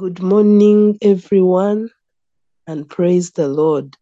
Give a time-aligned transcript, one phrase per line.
[0.00, 1.90] Good morning, everyone,
[2.66, 3.98] and praise the Lord.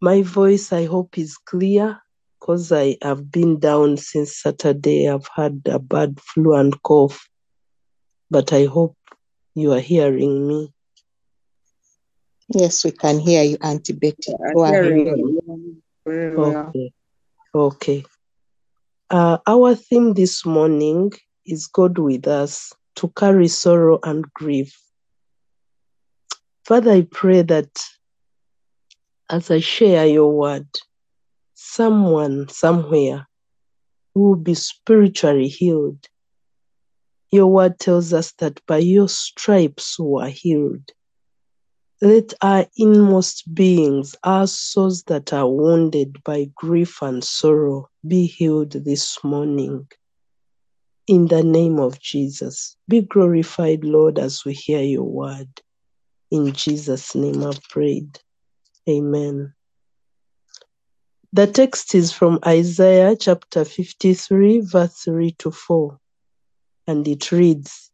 [0.00, 2.00] My voice, I hope, is clear
[2.40, 5.10] because I have been down since Saturday.
[5.10, 7.28] I've had a bad flu and cough,
[8.30, 8.96] but I hope
[9.54, 10.72] you are hearing me.
[12.48, 14.32] Yes, we can hear you, Auntie Betty.
[14.54, 15.06] Go ahead.
[15.06, 15.82] you.
[16.06, 16.92] Okay.
[17.54, 18.04] Okay.
[19.10, 21.12] Uh, our theme this morning
[21.44, 24.78] is God with us to carry sorrow and grief.
[26.64, 27.82] Father, I pray that
[29.30, 30.68] as I share your word,
[31.54, 33.26] someone somewhere
[34.14, 36.06] will be spiritually healed.
[37.30, 40.92] Your word tells us that by your stripes we are healed.
[42.02, 48.72] Let our inmost beings, our souls that are wounded by grief and sorrow, be healed
[48.72, 49.88] this morning.
[51.12, 55.60] In the name of Jesus, be glorified, Lord, as we hear your word.
[56.30, 58.18] In Jesus' name I've prayed.
[58.88, 59.52] Amen.
[61.34, 65.98] The text is from Isaiah chapter 53, verse 3 to 4,
[66.86, 67.90] and it reads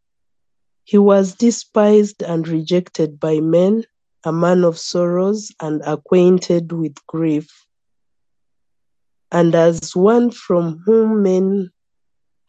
[0.85, 3.83] He was despised and rejected by men,
[4.23, 7.65] a man of sorrows and acquainted with grief.
[9.29, 11.71] And as one from whom men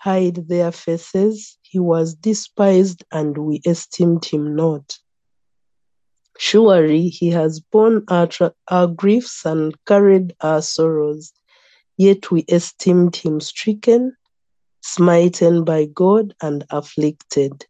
[0.00, 4.98] hide their faces, he was despised and we esteemed him not.
[6.38, 11.32] Surely he has borne our, tra- our griefs and carried our sorrows,
[11.98, 14.16] yet we esteemed him stricken,
[14.80, 17.66] smitten by God, and afflicted.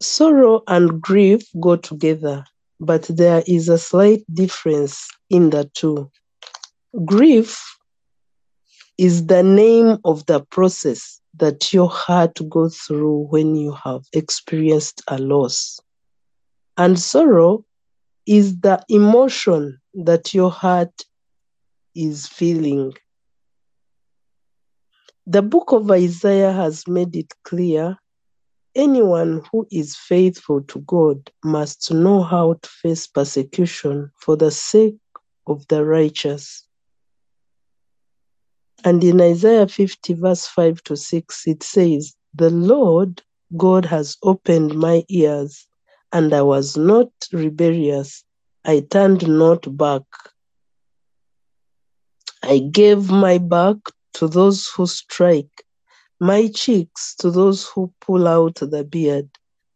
[0.00, 2.44] Sorrow and grief go together,
[2.78, 6.12] but there is a slight difference in the two.
[7.04, 7.60] Grief
[9.00, 15.00] is the name of the process that your heart goes through when you have experienced
[15.08, 15.80] a loss.
[16.76, 17.64] And sorrow
[18.26, 20.92] is the emotion that your heart
[21.94, 22.92] is feeling.
[25.26, 27.96] The book of Isaiah has made it clear
[28.74, 34.98] anyone who is faithful to God must know how to face persecution for the sake
[35.46, 36.66] of the righteous.
[38.84, 43.22] And in Isaiah 50, verse 5 to 6, it says, The Lord
[43.56, 45.66] God has opened my ears,
[46.12, 48.24] and I was not rebellious.
[48.64, 50.02] I turned not back.
[52.42, 53.76] I gave my back
[54.14, 55.64] to those who strike,
[56.18, 59.28] my cheeks to those who pull out the beard.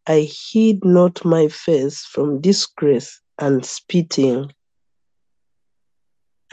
[0.07, 4.51] I hid not my face from disgrace and spitting.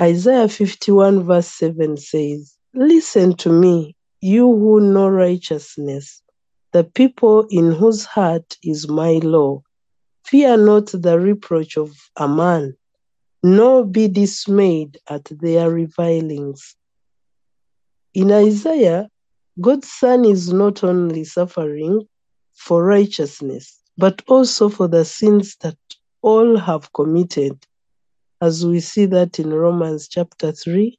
[0.00, 6.22] Isaiah 51, verse 7 says, Listen to me, you who know righteousness,
[6.72, 9.62] the people in whose heart is my law.
[10.25, 12.75] Fear not the reproach of a man,
[13.42, 16.75] nor be dismayed at their revilings.
[18.14, 19.08] In Isaiah,
[19.60, 22.08] God's Son is not only suffering
[22.54, 25.76] for righteousness, but also for the sins that
[26.22, 27.66] all have committed,
[28.42, 30.98] as we see that in Romans chapter 3,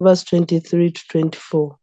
[0.00, 1.76] verse 23 to 24.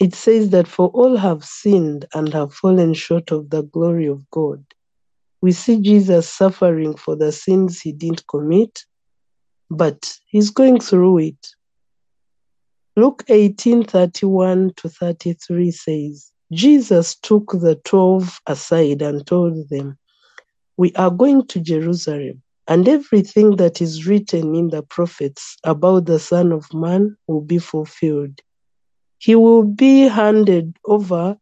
[0.00, 4.28] It says that for all have sinned and have fallen short of the glory of
[4.30, 4.64] God.
[5.42, 8.84] We see Jesus suffering for the sins he didn't commit,
[9.70, 11.46] but he's going through it.
[12.96, 19.98] Luke 18 31 to 33 says, Jesus took the twelve aside and told them,
[20.78, 26.18] We are going to Jerusalem, and everything that is written in the prophets about the
[26.18, 28.40] Son of Man will be fulfilled.
[29.18, 31.36] He will be handed over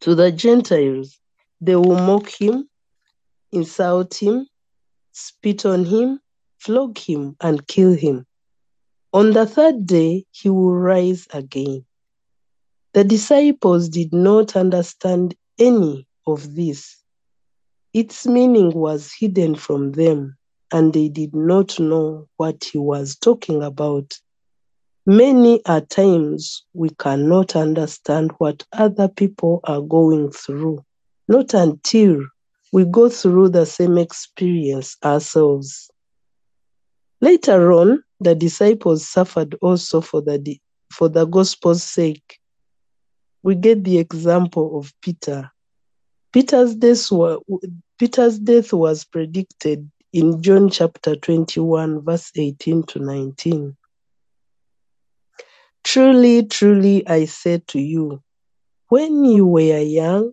[0.00, 1.18] to the Gentiles.
[1.60, 2.68] They will mock him,
[3.52, 4.46] insult him,
[5.12, 6.20] spit on him,
[6.58, 8.26] flog him, and kill him.
[9.12, 11.84] On the third day, he will rise again.
[12.94, 17.03] The disciples did not understand any of this.
[17.94, 20.36] Its meaning was hidden from them,
[20.72, 24.18] and they did not know what he was talking about.
[25.06, 30.84] Many a times we cannot understand what other people are going through,
[31.28, 32.20] not until
[32.72, 35.88] we go through the same experience ourselves.
[37.20, 40.58] Later on, the disciples suffered also for the,
[40.90, 42.40] for the gospel's sake.
[43.44, 45.52] We get the example of Peter.
[46.34, 47.38] Peter's death, were,
[47.96, 53.76] Peter's death was predicted in John chapter 21, verse 18 to 19.
[55.84, 58.20] Truly, truly, I say to you,
[58.88, 60.32] when you were young,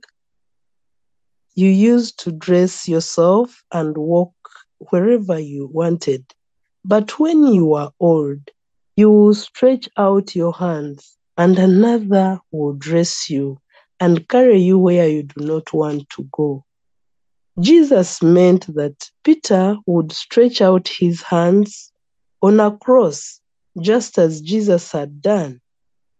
[1.53, 4.33] you used to dress yourself and walk
[4.89, 6.25] wherever you wanted.
[6.83, 8.39] But when you are old,
[8.95, 13.59] you will stretch out your hands, and another will dress you
[14.01, 16.65] and carry you where you do not want to go.
[17.59, 21.93] Jesus meant that Peter would stretch out his hands
[22.41, 23.39] on a cross,
[23.79, 25.61] just as Jesus had done.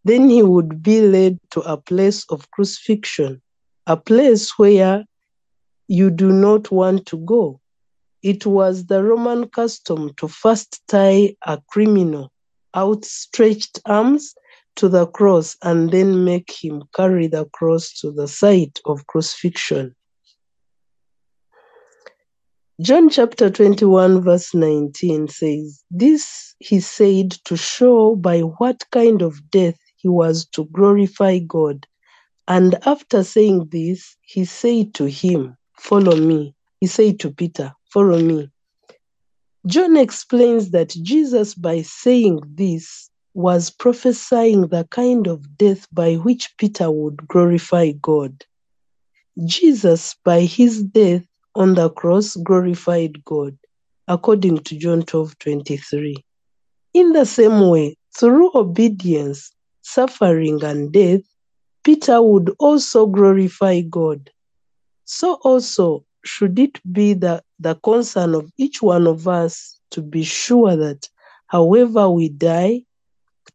[0.06, 3.42] Then he would be led to a place of crucifixion,
[3.88, 5.04] a place where
[5.88, 7.60] you do not want to go.
[8.22, 12.32] It was the Roman custom to first tie a criminal
[12.76, 14.36] outstretched arms
[14.76, 19.96] to the cross and then make him carry the cross to the site of crucifixion.
[22.82, 29.52] John chapter 21, verse 19 says, This he said to show by what kind of
[29.52, 31.86] death he was to glorify God.
[32.48, 36.56] And after saying this, he said to him, Follow me.
[36.80, 38.50] He said to Peter, Follow me.
[39.68, 46.54] John explains that Jesus, by saying this, was prophesying the kind of death by which
[46.58, 48.46] Peter would glorify God.
[49.46, 51.26] Jesus, by his death
[51.56, 53.58] on the cross, glorified God,
[54.08, 56.16] according to John 12 23.
[56.94, 59.52] In the same way, through obedience,
[59.82, 61.22] suffering, and death,
[61.84, 64.30] Peter would also glorify God.
[65.06, 70.24] So also should it be the, the concern of each one of us to be
[70.24, 71.10] sure that
[71.48, 72.84] however we die,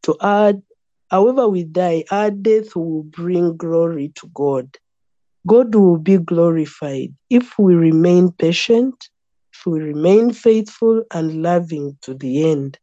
[0.03, 0.61] to add,
[1.09, 4.77] however we die, our death will bring glory to God.
[5.45, 9.09] God will be glorified if we remain patient,
[9.53, 12.77] if we remain faithful and loving to the end.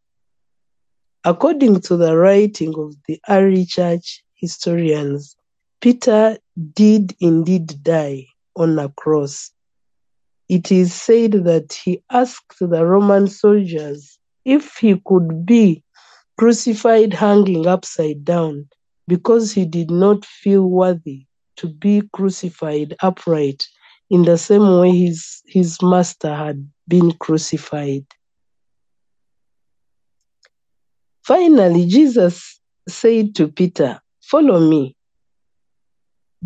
[1.25, 5.37] According to the writing of the early church historians,
[5.81, 6.39] Peter
[6.75, 8.27] did indeed die
[8.57, 9.51] on a cross.
[10.49, 15.83] It is said that he asked the Roman soldiers if he could be
[16.39, 18.69] crucified hanging upside down
[19.07, 21.27] because he did not feel worthy
[21.57, 23.65] to be crucified upright
[24.11, 28.05] in the same way his, his master had been crucified.
[31.25, 34.97] Finally, Jesus said to Peter, Follow me.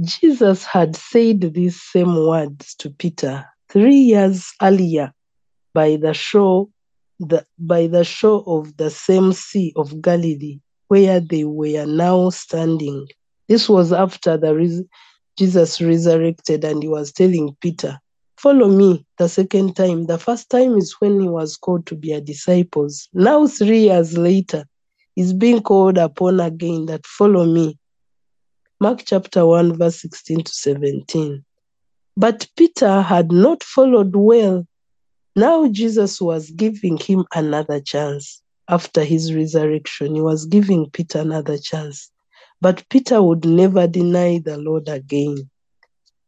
[0.00, 5.12] Jesus had said these same words to Peter three years earlier
[5.74, 6.68] by the shore
[7.20, 13.06] the, by the shore of the same sea of Galilee, where they were now standing.
[13.48, 14.84] This was after the res-
[15.38, 17.98] Jesus resurrected, and he was telling Peter,
[18.38, 20.06] Follow me the second time.
[20.06, 22.88] The first time is when he was called to be a disciple.
[23.12, 24.64] Now, three years later,
[25.16, 27.76] he's being called upon again that follow me.
[28.80, 31.44] Mark chapter 1, verse 16 to 17.
[32.16, 34.64] But Peter had not followed well.
[35.38, 38.42] Now Jesus was giving him another chance.
[38.68, 42.10] After his resurrection, he was giving Peter another chance.
[42.60, 45.48] But Peter would never deny the Lord again.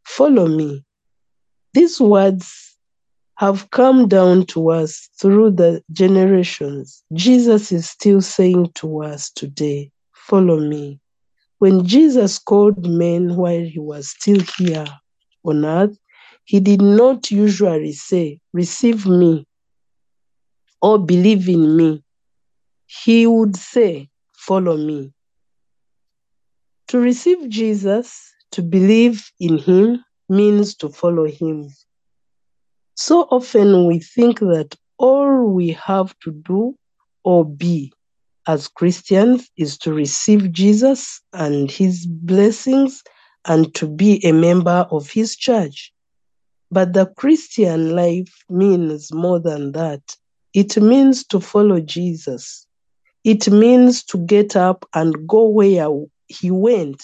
[0.04, 0.84] Follow me.
[1.74, 2.76] These words
[3.38, 7.02] have come down to us through the generations.
[7.12, 11.00] Jesus is still saying to us today, Follow me.
[11.58, 14.86] When Jesus called men while he was still here
[15.44, 15.98] on earth,
[16.44, 19.46] he did not usually say, Receive me
[20.82, 22.02] or believe in me.
[22.86, 25.12] He would say, Follow me.
[26.88, 31.68] To receive Jesus, to believe in him, means to follow him.
[32.96, 36.74] So often we think that all we have to do
[37.24, 37.92] or be
[38.46, 43.02] as Christians is to receive Jesus and his blessings
[43.46, 45.92] and to be a member of his church.
[46.70, 50.16] But the Christian life means more than that.
[50.54, 52.66] It means to follow Jesus.
[53.24, 55.88] It means to get up and go where
[56.28, 57.02] he went.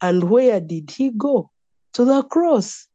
[0.00, 1.50] And where did he go?
[1.94, 2.86] To the cross.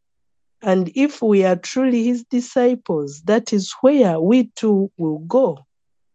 [0.62, 5.66] And if we are truly his disciples, that is where we too will go,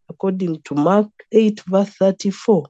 [0.08, 2.66] according to Mark 8, verse 34,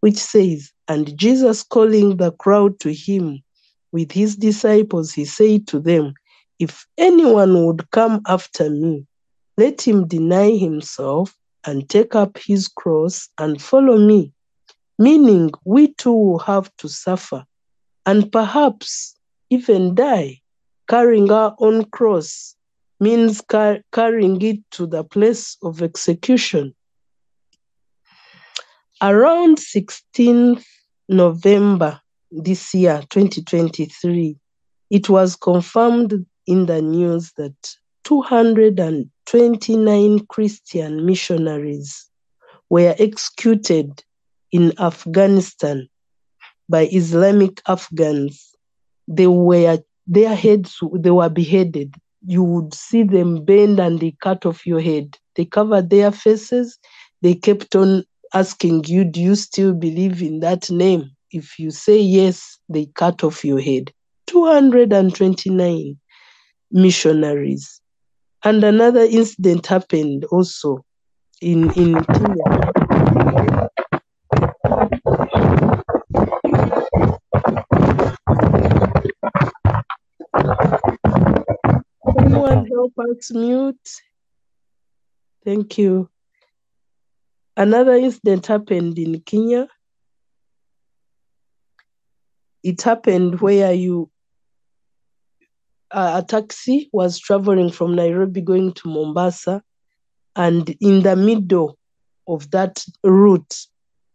[0.00, 3.42] which says, And Jesus calling the crowd to him
[3.90, 6.14] with his disciples, he said to them,
[6.62, 9.04] If anyone would come after me,
[9.56, 14.32] let him deny himself and take up his cross and follow me.
[14.96, 17.44] Meaning, we too will have to suffer
[18.06, 19.16] and perhaps
[19.50, 20.40] even die.
[20.86, 22.54] Carrying our own cross
[23.00, 26.76] means car- carrying it to the place of execution.
[29.02, 30.64] Around 16th
[31.08, 32.00] November
[32.30, 34.36] this year, 2023,
[34.90, 37.54] it was confirmed in the news that
[38.04, 42.10] 229 Christian missionaries
[42.68, 44.02] were executed
[44.50, 45.88] in Afghanistan
[46.68, 48.56] by Islamic Afghans.
[49.08, 51.94] They were their heads they were beheaded.
[52.26, 55.18] You would see them bend and they cut off your head.
[55.36, 56.78] They covered their faces.
[57.20, 61.10] They kept on asking you, Do you still believe in that name?
[61.30, 63.92] If you say yes, they cut off your head.
[64.26, 65.98] 229
[66.72, 67.80] missionaries.
[68.44, 70.84] And another incident happened also
[71.40, 72.72] in, in Kenya.
[82.18, 83.88] Someone help us mute.
[85.44, 86.08] Thank you.
[87.56, 89.68] Another incident happened in Kenya.
[92.62, 94.11] It happened where you
[95.92, 99.62] a taxi was traveling from Nairobi going to Mombasa,
[100.36, 101.78] and in the middle
[102.26, 103.54] of that route,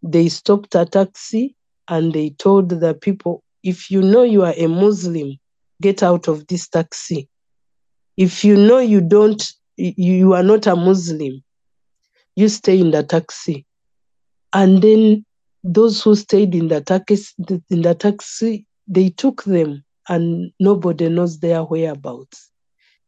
[0.02, 1.56] they stopped a taxi
[1.88, 5.38] and they told the people, if you know you are a Muslim,
[5.82, 7.28] get out of this taxi.
[8.16, 9.44] If you know you don't,
[9.78, 11.44] you are not a Muslim,
[12.36, 13.66] you stay in the taxi.
[14.54, 15.26] And then
[15.64, 17.34] those who stayed in the taxi,
[17.70, 22.50] in the taxi, they took them and nobody knows their whereabouts.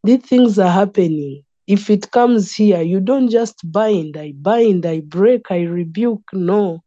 [0.04, 1.44] These things are happening.
[1.68, 6.24] If it comes here, you don't just bind, I bind, I break, I rebuke.
[6.34, 6.84] No.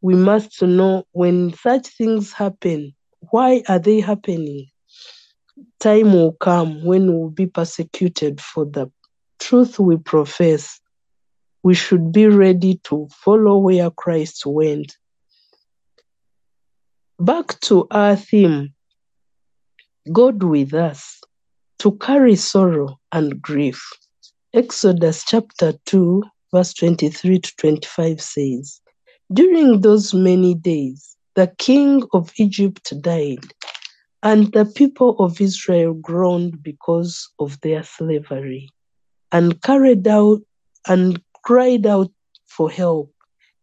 [0.00, 2.94] We must know when such things happen,
[3.30, 4.68] why are they happening?
[5.80, 8.90] Time will come when we'll be persecuted for the
[9.40, 10.80] truth we profess.
[11.62, 14.96] We should be ready to follow where Christ went.
[17.18, 18.74] Back to our theme
[20.12, 21.20] God with us
[21.80, 23.82] to carry sorrow and grief.
[24.54, 26.22] Exodus chapter 2,
[26.52, 28.80] verse 23 to 25 says,
[29.32, 33.44] During those many days, the king of Egypt died,
[34.22, 38.70] and the people of Israel groaned because of their slavery,
[39.32, 40.40] and carried out
[40.88, 42.10] and cried out
[42.46, 43.12] for help.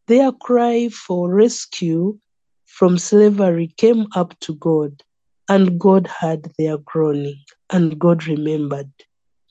[0.08, 2.20] Their cry for rescue
[2.66, 5.02] from slavery came up to God,
[5.50, 8.92] and God heard their groaning, and God remembered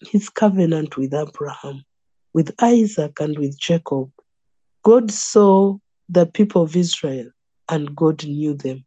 [0.01, 1.85] his covenant with Abraham,
[2.35, 4.11] with Isaac, and with Jacob.
[4.85, 5.77] God saw
[6.09, 7.31] the people of Israel,
[7.69, 8.85] and God knew them.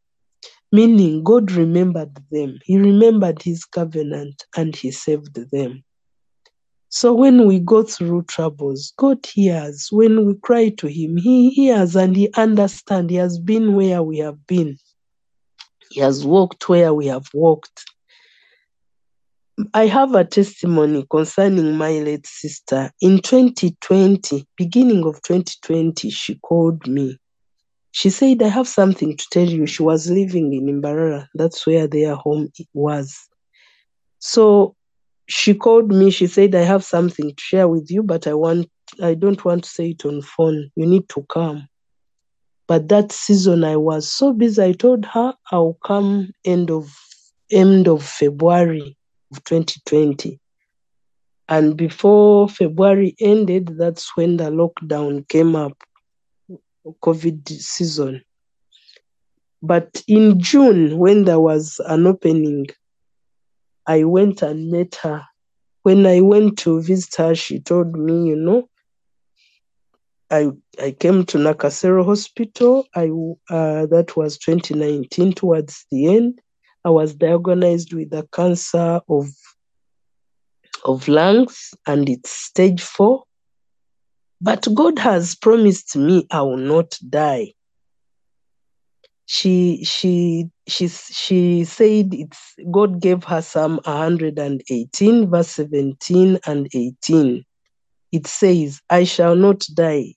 [0.72, 2.60] Meaning, God remembered them.
[2.64, 5.84] He remembered his covenant, and he saved them.
[6.90, 9.90] So when we go through troubles, God hears.
[9.92, 13.12] When we cry to Him, He hears and He understands.
[13.12, 14.78] He has been where we have been,
[15.90, 17.84] He has walked where we have walked.
[19.74, 22.92] I have a testimony concerning my late sister.
[23.02, 27.18] In 2020, beginning of 2020, she called me.
[27.92, 29.66] She said, I have something to tell you.
[29.66, 31.28] She was living in Mbarara.
[31.36, 33.18] That's where their home was.
[34.20, 34.76] So
[35.28, 38.68] she called me she said i have something to share with you but i want
[39.02, 41.68] i don't want to say it on phone you need to come
[42.68, 46.90] but that season i was so busy i told her i'll come end of
[47.52, 48.98] end of february
[49.32, 50.40] of 2020
[51.48, 55.74] and before february ended that's when the lockdown came up
[57.04, 58.22] covid season
[59.62, 62.66] but in june when there was an opening
[63.88, 65.24] I went and met her.
[65.84, 68.68] When I went to visit her, she told me, you know,
[70.32, 70.50] I
[70.82, 72.88] I came to Nakasero Hospital.
[72.96, 73.10] I
[73.50, 76.40] uh, that was 2019 towards the end.
[76.84, 79.28] I was diagnosed with a cancer of
[80.84, 83.24] of lungs and it's stage four.
[84.42, 87.54] But God has promised me I will not die.
[89.28, 97.44] She she she she said it's God gave her Psalm 118 verse 17 and 18.
[98.16, 100.14] It says, I shall not die,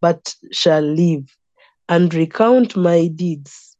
[0.00, 1.24] but shall live
[1.88, 3.76] and recount my deeds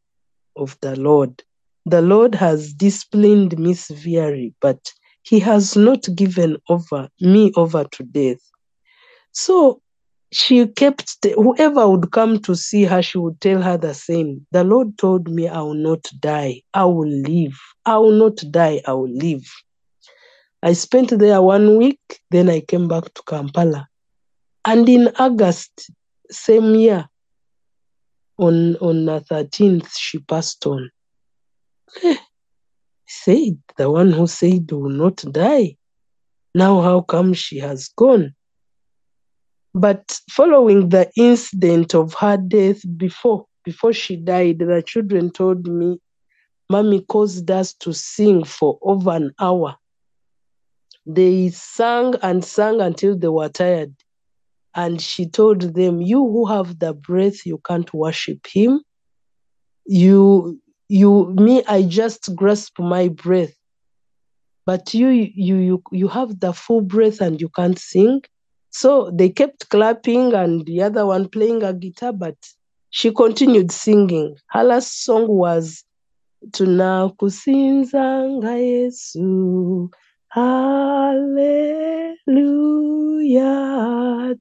[0.56, 1.42] of the Lord.
[1.84, 8.04] The Lord has disciplined me severely, but he has not given over me over to
[8.04, 8.38] death.
[9.32, 9.82] So
[10.30, 14.46] she kept whoever would come to see her she would tell her the same.
[14.52, 16.62] The lord told me i will not die.
[16.74, 17.58] I will live.
[17.84, 18.82] I will not die.
[18.86, 19.42] I will live
[20.62, 23.86] i spent there one week then i came back to kampala
[24.64, 25.90] and in august
[26.30, 27.08] same year
[28.38, 30.90] on on the 13th she passed on
[32.02, 32.16] eh,
[33.08, 35.76] said, the one who said will not die.
[36.54, 38.34] Now, how come she has gone?
[39.74, 45.98] But following the incident of her death before, before she died, the children told me,
[46.70, 49.76] Mommy caused us to sing for over an hour.
[51.08, 53.94] They sang and sang until they were tired.
[54.74, 58.82] And she told them, You who have the breath, you can't worship him.
[59.86, 60.60] You
[60.90, 63.54] you me, I just grasp my breath.
[64.66, 68.20] But you you you you have the full breath and you can't sing.
[68.68, 72.36] So they kept clapping and the other one playing a guitar, but
[72.90, 74.36] she continued singing.
[74.50, 75.84] Her last song was
[76.50, 79.88] Tunakusinzanga Yesu.
[80.30, 82.18] Hallelujah.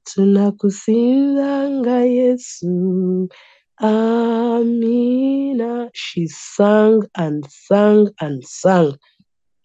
[0.04, 3.28] Tunakusinzanga Yesu.
[3.80, 5.90] Amina.
[5.94, 8.96] She sang and sang and sang.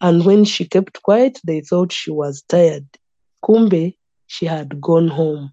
[0.00, 2.86] And when she kept quiet, they thought she was tired.
[3.44, 3.94] Kumbe,
[4.26, 5.52] she had gone home.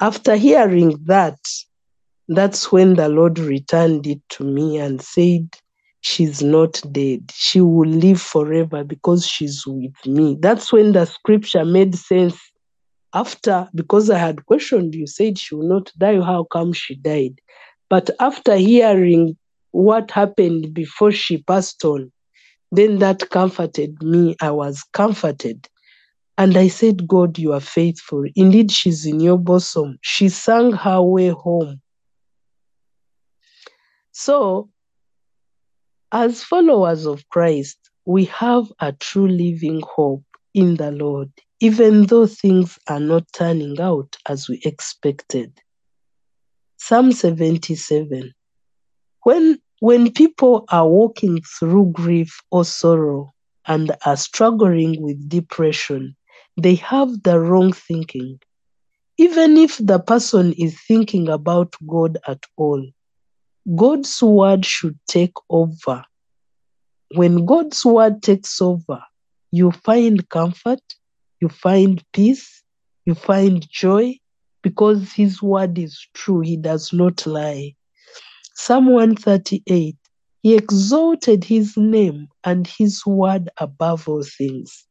[0.00, 1.38] After hearing that,
[2.28, 5.48] that's when the Lord returned it to me and said,
[6.04, 7.32] She's not dead.
[7.34, 10.36] She will live forever because she's with me.
[10.38, 12.38] That's when the scripture made sense.
[13.14, 16.20] After, because I had questioned, you said she will not die.
[16.20, 17.40] How come she died?
[17.88, 19.38] But after hearing
[19.70, 22.12] what happened before she passed on,
[22.70, 24.36] then that comforted me.
[24.42, 25.66] I was comforted.
[26.36, 28.24] And I said, God, you are faithful.
[28.36, 29.96] Indeed, she's in your bosom.
[30.02, 31.80] She sang her way home.
[34.12, 34.68] So,
[36.14, 40.22] as followers of Christ, we have a true living hope
[40.54, 41.28] in the Lord,
[41.58, 45.60] even though things are not turning out as we expected.
[46.76, 48.32] Psalm 77
[49.24, 53.32] When, when people are walking through grief or sorrow
[53.66, 56.14] and are struggling with depression,
[56.56, 58.38] they have the wrong thinking.
[59.18, 62.86] Even if the person is thinking about God at all,
[63.74, 66.04] God's word should take over.
[67.14, 69.00] When God's word takes over,
[69.52, 70.80] you find comfort,
[71.40, 72.64] you find peace,
[73.06, 74.18] you find joy,
[74.64, 76.40] because his word is true.
[76.40, 77.76] He does not lie.
[78.56, 79.96] Psalm 138
[80.42, 84.84] He exalted his name and his word above all things.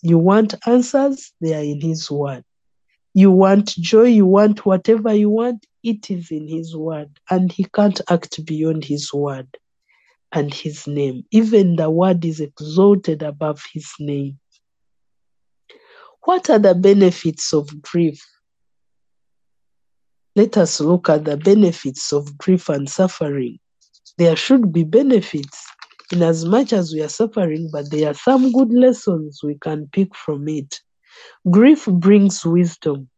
[0.00, 1.30] You want answers?
[1.42, 2.44] They are in his word.
[3.12, 7.10] You want joy, you want whatever you want, it is in his word.
[7.28, 9.48] And he can't act beyond his word
[10.32, 11.24] and his name.
[11.30, 14.38] Even the word is exalted above his name.
[16.24, 18.24] What are the benefits of grief?
[20.34, 23.58] Let us look at the benefits of grief and suffering.
[24.18, 25.66] There should be benefits
[26.12, 29.88] in as much as we are suffering, but there are some good lessons we can
[29.92, 30.80] pick from it.
[31.50, 33.08] Grief brings wisdom.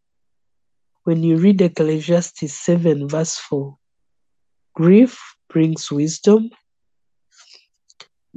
[1.04, 3.76] When you read Ecclesiastes 7, verse 4,
[4.74, 5.18] grief
[5.48, 6.50] brings wisdom.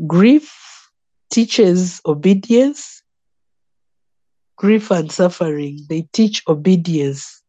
[0.07, 0.89] Grief
[1.31, 3.03] teaches obedience.
[4.57, 7.41] Grief and suffering, they teach obedience.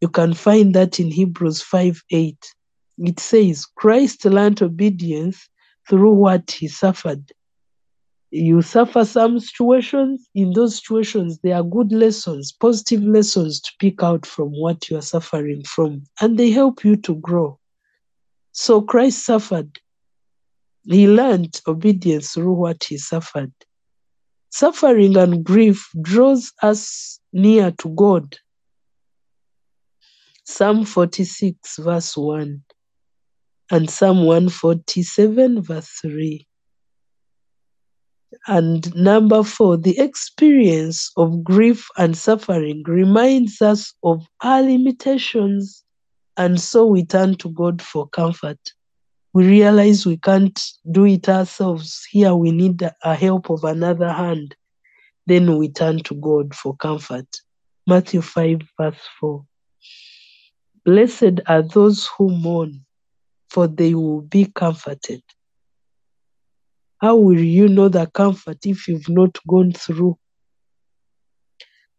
[0.00, 2.54] You can find that in Hebrews 5 8.
[2.98, 5.48] It says, Christ learned obedience
[5.88, 7.32] through what he suffered.
[8.30, 14.02] You suffer some situations, in those situations, there are good lessons, positive lessons to pick
[14.02, 17.58] out from what you are suffering from, and they help you to grow.
[18.52, 19.78] So Christ suffered.
[20.84, 23.52] He learned obedience through what he suffered.
[24.50, 28.36] Suffering and grief draws us near to God.
[30.44, 32.62] Psalm 46, verse 1,
[33.70, 36.46] and Psalm 147, verse 3.
[38.48, 45.84] And number four, the experience of grief and suffering reminds us of our limitations,
[46.36, 48.58] and so we turn to God for comfort.
[49.34, 52.06] We realize we can't do it ourselves.
[52.10, 54.54] Here we need a help of another hand.
[55.26, 57.26] Then we turn to God for comfort.
[57.86, 59.44] Matthew 5, verse 4.
[60.84, 62.84] Blessed are those who mourn,
[63.48, 65.22] for they will be comforted.
[67.00, 70.18] How will you know the comfort if you've not gone through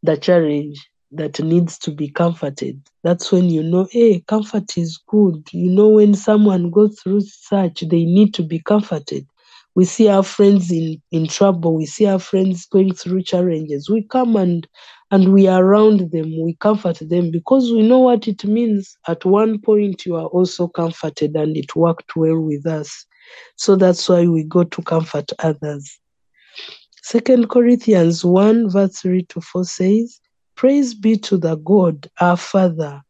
[0.04, 2.82] the challenge that needs to be comforted?
[3.04, 5.48] That's when you know, hey, comfort is good.
[5.52, 9.28] You know, when someone goes through such, they need to be comforted.
[9.76, 13.90] We see our friends in, in trouble, we see our friends going through challenges.
[13.90, 14.68] We come and
[15.14, 18.98] and we are around them, we comfort them because we know what it means.
[19.08, 23.06] At one point, you are also comforted, and it worked well with us.
[23.56, 26.00] So that's why we go to comfort others.
[27.04, 30.20] Second Corinthians 1, verse 3 to 4 says,
[30.56, 33.02] Praise be to the God, our Father,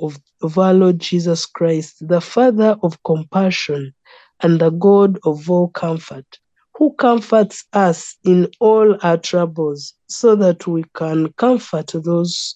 [0.00, 3.94] of, of our Lord Jesus Christ, the Father of compassion
[4.40, 6.38] and the God of all comfort,
[6.74, 12.54] who comforts us in all our troubles, so that we can comfort those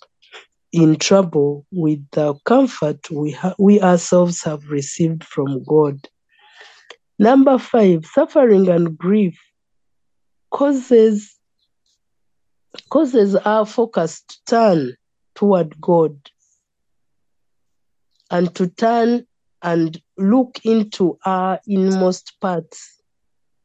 [0.72, 6.08] in trouble with the comfort we, ha- we ourselves have received from God.
[7.18, 9.38] Number five, suffering and grief
[10.50, 11.35] causes
[12.88, 14.96] causes our focus to turn
[15.34, 16.16] toward God
[18.30, 19.26] and to turn
[19.62, 23.02] and look into our inmost parts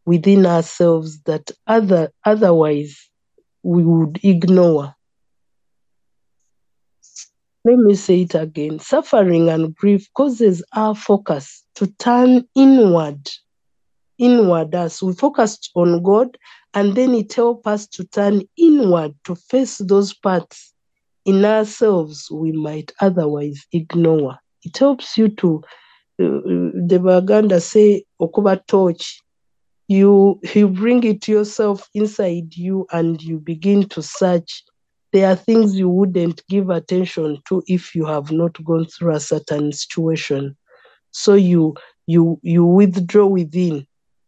[0.05, 3.09] within ourselves that other otherwise
[3.63, 4.95] we would ignore.
[7.63, 8.79] Let me say it again.
[8.79, 13.29] Suffering and grief causes our focus to turn inward.
[14.21, 15.01] Inward us.
[15.01, 16.37] we focused on God,
[16.75, 20.73] and then it helps us to turn inward to face those parts
[21.25, 24.37] in ourselves we might otherwise ignore.
[24.63, 25.63] It helps you to,
[26.21, 26.39] uh,
[26.87, 29.19] the Baganda say, okuba torch.
[29.87, 34.63] You, you bring it yourself inside you and you begin to search.
[35.13, 39.19] There are things you wouldn't give attention to if you have not gone through a
[39.19, 40.55] certain situation.
[41.09, 41.73] So you
[42.07, 43.85] you you withdraw within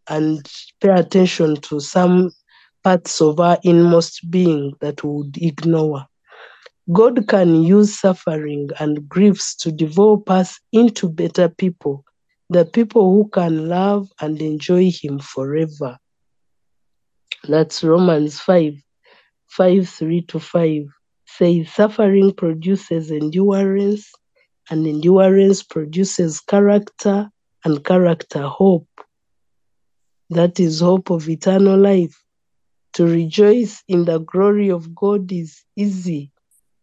[0.09, 0.49] and
[0.81, 2.31] pay attention to some
[2.83, 6.05] parts of our inmost being that we would ignore.
[6.91, 12.03] God can use suffering and griefs to develop us into better people,
[12.49, 15.97] the people who can love and enjoy Him forever.
[17.47, 18.73] That's Romans 5
[19.47, 20.83] 5 3 to 5
[21.25, 24.11] says, Suffering produces endurance,
[24.69, 27.29] and endurance produces character,
[27.65, 28.87] and character hope.
[30.33, 32.19] That is hope of eternal life.
[32.93, 36.31] To rejoice in the glory of God is easy.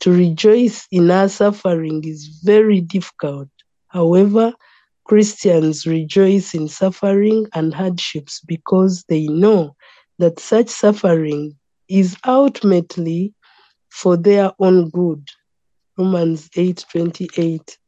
[0.01, 3.49] To rejoice in our suffering is very difficult.
[3.89, 4.53] However,
[5.05, 9.75] Christians rejoice in suffering and hardships because they know
[10.21, 11.57] that such suffering
[11.89, 13.35] is ultimately
[13.89, 15.29] for their own good.
[15.99, 17.80] Romans 8:28.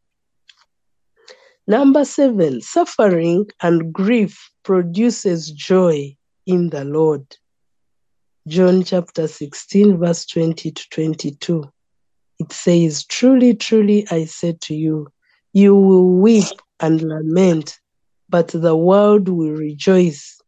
[1.69, 7.25] Number 7, suffering and grief produces joy in the Lord.
[8.49, 11.65] John chapter 16 verse 20 to 22.
[12.41, 15.07] It says, Truly, truly, I say to you,
[15.53, 16.49] you will weep
[16.81, 17.79] and lament,
[18.29, 20.41] but the world will rejoice.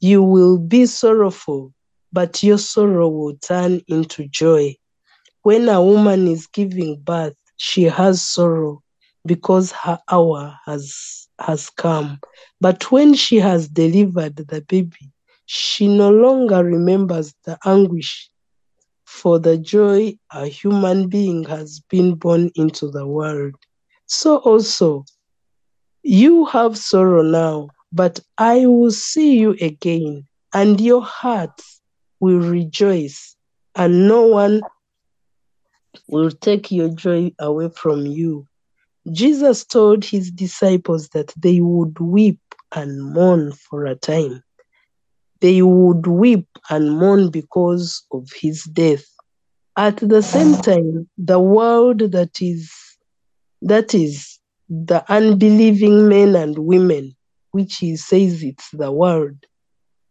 [0.00, 1.74] You will be sorrowful,
[2.10, 4.76] but your sorrow will turn into joy.
[5.42, 8.82] When a woman is giving birth, she has sorrow
[9.26, 12.20] because her hour has, has come.
[12.60, 15.10] But when she has delivered the baby,
[15.46, 18.30] she no longer remembers the anguish
[19.04, 23.54] for the joy a human being has been born into the world.
[24.06, 25.04] So also,
[26.02, 31.80] you have sorrow now, but I will see you again, and your hearts
[32.20, 33.36] will rejoice,
[33.74, 34.60] and no one
[36.08, 38.46] will take your joy away from you.
[39.12, 42.40] Jesus told his disciples that they would weep
[42.74, 44.42] and mourn for a time.
[45.40, 49.04] They would weep and mourn because of his death.
[49.76, 52.72] At the same time, the world that is
[53.60, 54.38] that is
[54.68, 57.14] the unbelieving men and women,
[57.50, 59.36] which he says it's the world,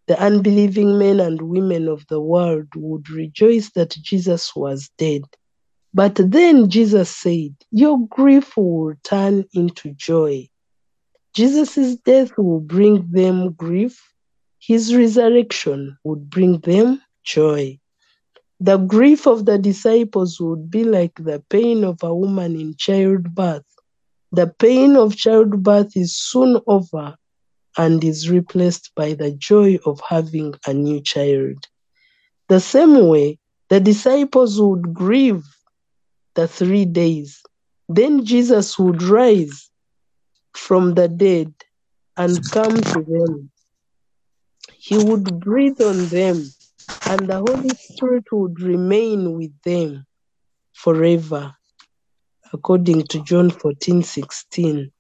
[0.08, 5.22] the unbelieving men and women of the world would rejoice that Jesus was dead.
[5.94, 10.50] But then Jesus said, Your grief will turn into joy.
[11.36, 14.02] Jesus' death will bring them grief,
[14.60, 17.80] his resurrection would bring them joy.
[18.60, 23.66] The grief of the disciples would be like the pain of a woman in childbirth.
[24.32, 27.16] The pain of childbirth is soon over
[27.78, 31.68] and is replaced by the joy of having a new child.
[32.48, 35.44] The same way, the disciples would grieve
[36.36, 37.42] the three days.
[37.90, 39.70] Then Jesus would rise
[40.56, 41.54] from the dead
[42.18, 43.52] and come to them.
[44.78, 46.44] He would breathe on them,
[47.08, 50.06] and the Holy Spirit would remain with them
[50.74, 51.56] forever,
[52.52, 54.92] according to John 14 16,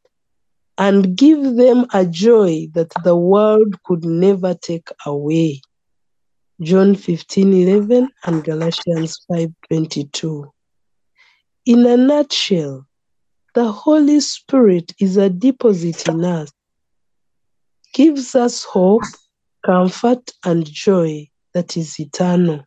[0.77, 5.61] and give them a joy that the world could never take away.
[6.61, 10.52] John 15:11 and Galatians 5:22.
[11.65, 12.85] In a nutshell,
[13.55, 16.51] the Holy Spirit is a deposit in us,
[17.93, 19.03] gives us hope,
[19.65, 22.65] comfort, and joy that is eternal.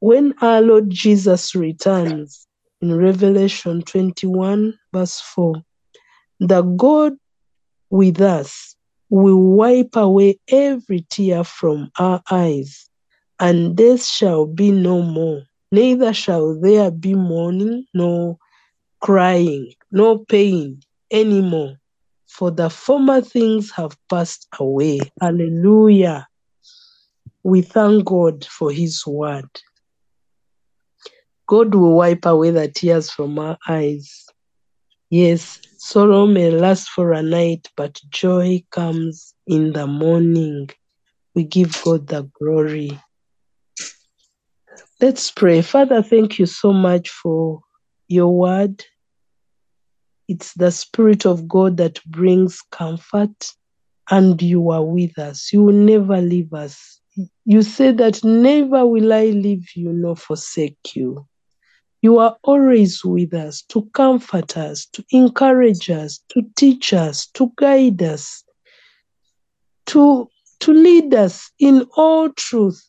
[0.00, 2.46] When our Lord Jesus returns
[2.80, 5.56] in Revelation 21, verse 4,
[6.40, 7.12] the God
[7.90, 8.74] with us
[9.10, 12.88] will wipe away every tear from our eyes,
[13.38, 15.42] and death shall be no more.
[15.74, 18.38] Neither shall there be mourning, nor
[19.00, 20.78] crying, no pain
[21.10, 21.78] anymore,
[22.28, 25.00] for the former things have passed away.
[25.20, 26.28] Hallelujah.
[27.42, 29.50] We thank God for His word.
[31.48, 34.26] God will wipe away the tears from our eyes.
[35.10, 40.70] Yes, sorrow may last for a night, but joy comes in the morning.
[41.34, 43.00] We give God the glory.
[45.04, 45.60] Let's pray.
[45.60, 47.60] Father, thank you so much for
[48.08, 48.82] your word.
[50.28, 53.52] It's the Spirit of God that brings comfort,
[54.10, 55.52] and you are with us.
[55.52, 57.02] You will never leave us.
[57.44, 61.26] You say that never will I leave you nor forsake you.
[62.00, 67.52] You are always with us to comfort us, to encourage us, to teach us, to
[67.56, 68.42] guide us,
[69.88, 72.82] to, to lead us in all truth.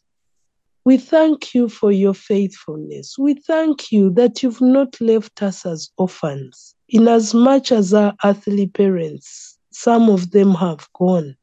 [0.86, 3.18] We thank you for your faithfulness.
[3.18, 9.58] We thank you that you've not left us as orphans, inasmuch as our earthly parents,
[9.72, 11.36] some of them have gone.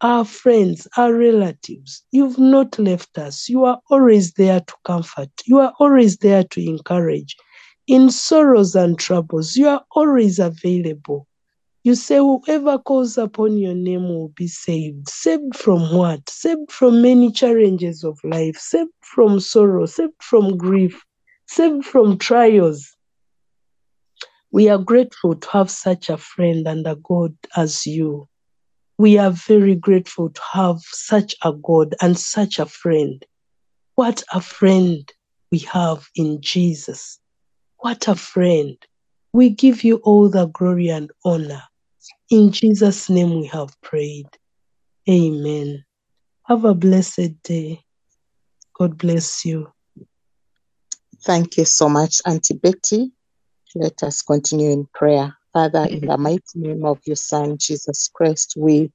[0.00, 3.50] Our friends, our relatives, you've not left us.
[3.50, 5.28] You are always there to comfort.
[5.44, 7.36] You are always there to encourage.
[7.86, 11.26] In sorrows and troubles, you are always available.
[11.82, 15.08] You say, whoever calls upon your name will be saved.
[15.08, 16.28] Saved from what?
[16.28, 21.02] Saved from many challenges of life, saved from sorrow, saved from grief,
[21.46, 22.94] saved from trials.
[24.50, 28.28] We are grateful to have such a friend and a God as you.
[28.98, 33.24] We are very grateful to have such a God and such a friend.
[33.94, 35.10] What a friend
[35.50, 37.18] we have in Jesus.
[37.78, 38.76] What a friend.
[39.32, 41.62] We give you all the glory and honor.
[42.30, 44.28] In Jesus' name we have prayed.
[45.08, 45.84] Amen.
[46.46, 47.80] Have a blessed day.
[48.74, 49.72] God bless you.
[51.22, 53.12] Thank you so much, Auntie Betty.
[53.74, 55.36] Let us continue in prayer.
[55.52, 58.90] Father, in the mighty name of your Son, Jesus Christ, we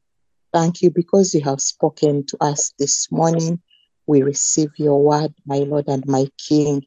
[0.54, 3.62] thank you because you have spoken to us this morning.
[4.08, 6.86] We receive your word, my Lord and my King.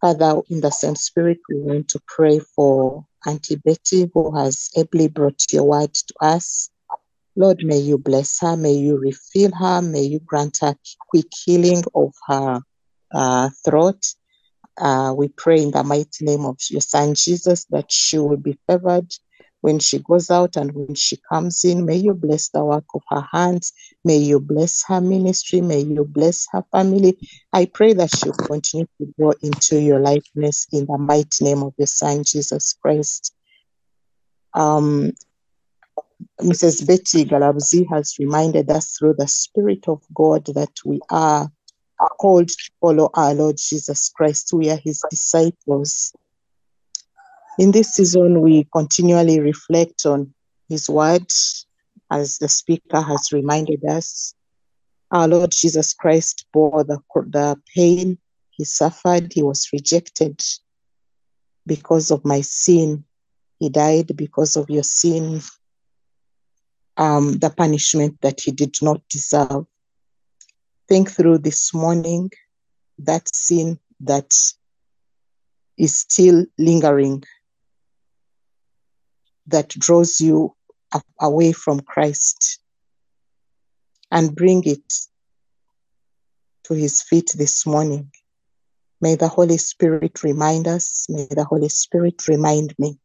[0.00, 5.08] Father, in the same spirit, we want to pray for Auntie Betty, who has ably
[5.08, 6.70] brought your word to us.
[7.34, 10.76] Lord, may you bless her, may you refill her, may you grant her
[11.08, 12.60] quick healing of her
[13.12, 14.06] uh, throat.
[14.80, 18.56] Uh, we pray in the mighty name of your son Jesus that she will be
[18.68, 19.12] favored
[19.60, 21.84] when she goes out and when she comes in.
[21.84, 23.72] May you bless the work of her hands.
[24.04, 25.60] May you bless her ministry.
[25.60, 27.18] May you bless her family.
[27.52, 31.74] I pray that she'll continue to grow into your likeness in the mighty name of
[31.78, 33.34] your son Jesus Christ.
[34.54, 35.12] Um,
[36.40, 36.86] Mrs.
[36.86, 41.50] Betty Galabuzi has reminded us through the Spirit of God that we are
[42.20, 44.52] called to follow our Lord Jesus Christ.
[44.52, 46.12] We are his disciples.
[47.58, 50.32] In this season, we continually reflect on
[50.68, 51.30] his word,
[52.10, 54.34] as the speaker has reminded us.
[55.10, 58.18] Our Lord Jesus Christ bore the, the pain,
[58.50, 60.40] he suffered, he was rejected
[61.66, 63.04] because of my sin.
[63.58, 65.40] He died because of your sin,
[66.96, 69.66] um, the punishment that he did not deserve
[70.88, 72.30] think through this morning
[72.98, 74.34] that sin that
[75.76, 77.22] is still lingering,
[79.48, 80.54] that draws you
[81.20, 82.60] away from Christ,
[84.10, 84.92] and bring it
[86.64, 88.10] to his feet this morning.
[89.00, 92.98] May the Holy Spirit remind us, may the Holy Spirit remind me.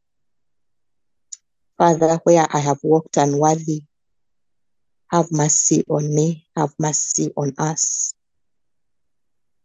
[1.77, 3.83] Father, where I have walked unworthy,
[5.11, 8.13] have mercy on me, have mercy on us.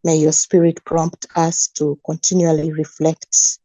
[0.05, 3.59] May your spirit prompt us to continually reflect.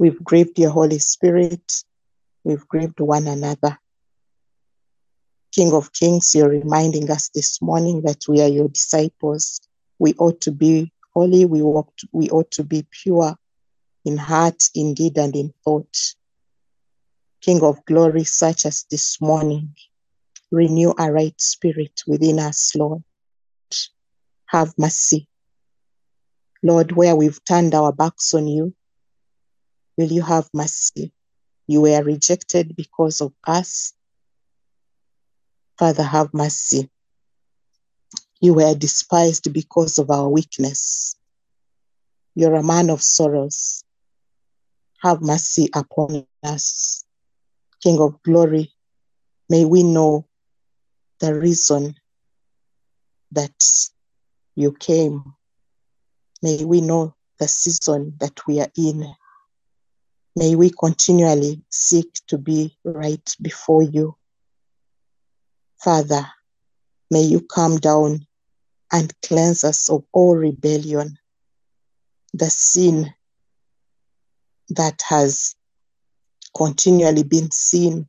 [0.00, 1.84] We've grieved your Holy Spirit,
[2.42, 3.78] we've grieved one another.
[5.52, 9.60] King of Kings, you're reminding us this morning that we are your disciples.
[9.98, 13.36] We ought to be holy, we ought to, we ought to be pure
[14.06, 16.14] in heart, in deed, and in thought.
[17.42, 19.74] King of glory, such as this morning,
[20.50, 23.02] renew a right spirit within us, Lord.
[24.46, 25.28] Have mercy.
[26.62, 28.74] Lord, where we've turned our backs on you,
[30.00, 31.12] will you have mercy?
[31.66, 33.92] You were rejected because of us.
[35.78, 36.88] Father, have mercy.
[38.40, 41.16] You were despised because of our weakness.
[42.34, 43.84] You're a man of sorrows.
[45.02, 47.04] Have mercy upon us.
[47.82, 48.72] King of glory,
[49.50, 50.26] may we know
[51.18, 51.94] the reason
[53.32, 53.52] that
[54.56, 55.34] you came.
[56.42, 59.14] May we know the season that we are in.
[60.36, 64.16] May we continually seek to be right before you.
[65.82, 66.26] Father,
[67.10, 68.26] may you come down
[68.92, 71.18] and cleanse us of all rebellion,
[72.32, 73.12] the sin
[74.70, 75.54] that has
[76.56, 78.08] continually been seen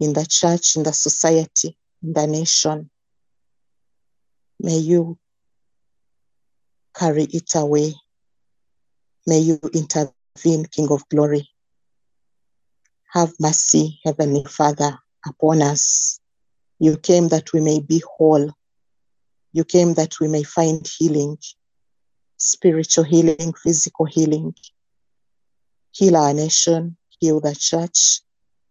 [0.00, 2.90] in the church, in the society, in the nation.
[4.58, 5.18] May you
[6.94, 7.94] carry it away.
[9.26, 10.12] May you intervene,
[10.42, 11.48] King of glory.
[13.12, 16.20] Have mercy, Heavenly Father, upon us.
[16.78, 18.52] You came that we may be whole.
[19.52, 21.38] You came that we may find healing,
[22.36, 24.54] spiritual healing, physical healing.
[25.92, 28.20] Heal our nation, heal the church,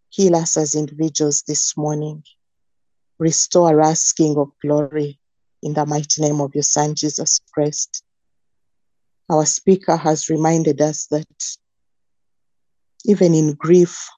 [0.08, 2.24] heal us as individuals this morning.
[3.18, 5.20] Restore us, King of glory,
[5.62, 8.02] in the mighty name of your Son, Jesus Christ.
[9.30, 11.24] Our speaker has reminded us that
[13.04, 14.08] even in grief,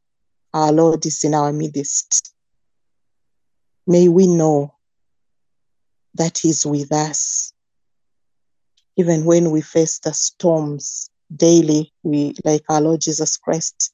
[0.54, 2.32] our Lord is in our midst.
[3.86, 4.74] May we know
[6.14, 7.52] that He's with us.
[8.96, 13.92] Even when we face the storms daily, we, like our Lord Jesus Christ,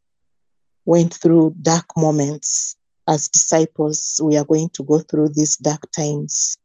[0.85, 2.77] went through dark moments.
[3.09, 6.59] As disciples, we are going to go through these dark times.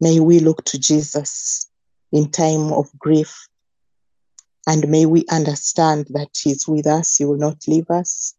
[0.00, 1.67] May we look to Jesus
[2.12, 3.48] in time of grief.
[4.66, 8.34] And may we understand that He's with us, He will not leave us.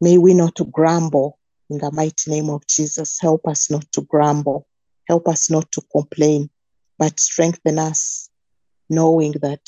[0.00, 1.38] May we not grumble
[1.70, 3.18] in the mighty name of Jesus.
[3.20, 4.66] Help us not to grumble.
[5.08, 6.50] Help us not to complain,
[6.98, 8.28] but strengthen us,
[8.90, 9.66] knowing that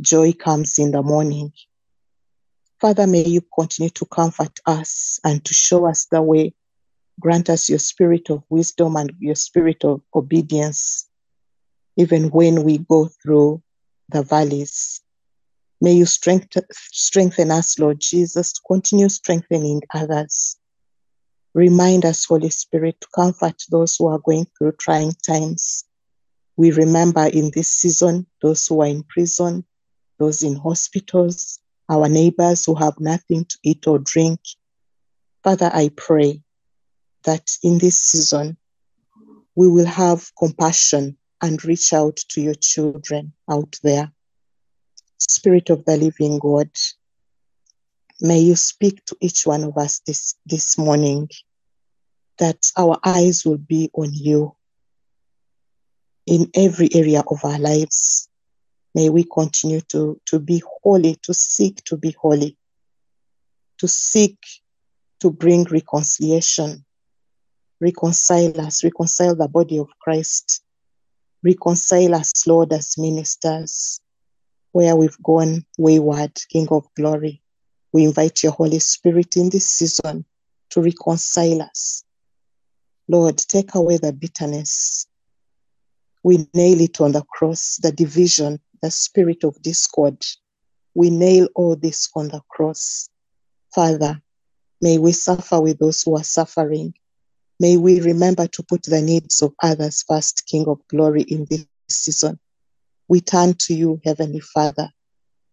[0.00, 1.52] joy comes in the morning.
[2.80, 6.54] Father, may you continue to comfort us and to show us the way.
[7.20, 11.09] Grant us your spirit of wisdom and your spirit of obedience,
[11.96, 13.62] even when we go through
[14.08, 15.00] the valleys.
[15.80, 20.56] May you strengthen, strengthen us, Lord Jesus, to continue strengthening others.
[21.54, 25.84] Remind us, Holy Spirit, to comfort those who are going through trying times.
[26.56, 29.64] We remember in this season those who are in prison,
[30.18, 34.40] those in hospitals, our neighbors who have nothing to eat or drink.
[35.42, 36.42] Father, I pray
[37.24, 38.56] that in this season
[39.56, 44.10] we will have compassion and reach out to your children out there.
[45.18, 46.70] Spirit of the living God,
[48.20, 51.28] may you speak to each one of us this, this morning
[52.38, 54.54] that our eyes will be on you
[56.26, 58.28] in every area of our lives.
[58.94, 62.56] May we continue to, to be holy, to seek to be holy,
[63.78, 64.38] to seek
[65.20, 66.84] to bring reconciliation,
[67.80, 70.62] reconcile us, reconcile the body of Christ,
[71.42, 74.00] reconcile us, Lord, as ministers,
[74.72, 77.42] where we've gone wayward, King of glory.
[77.92, 80.24] We invite your Holy Spirit in this season
[80.70, 82.04] to reconcile us.
[83.08, 85.06] Lord, take away the bitterness.
[86.22, 90.24] We nail it on the cross, the division, the spirit of discord.
[90.94, 93.08] We nail all this on the cross.
[93.74, 94.20] Father,
[94.80, 96.94] may we suffer with those who are suffering.
[97.60, 101.66] May we remember to put the needs of others first, King of glory, in this
[101.90, 102.40] season.
[103.06, 104.88] We turn to you, Heavenly Father,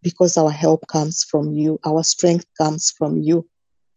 [0.01, 3.45] because our help comes from you, our strength comes from you.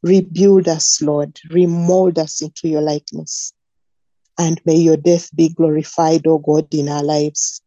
[0.03, 3.53] Rebuild us, Lord, remold us into your likeness.
[4.37, 7.63] And may your death be glorified, O God, in our lives.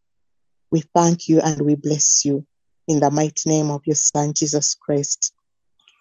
[0.70, 2.44] We thank you and we bless you.
[2.86, 5.32] In the mighty name of your Son, Jesus Christ,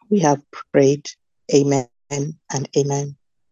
[0.10, 0.42] we have
[0.74, 1.10] prayed.
[1.54, 3.16] Amen and amen.